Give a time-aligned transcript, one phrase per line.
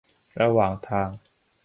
[0.41, 1.09] ระหว่างทาง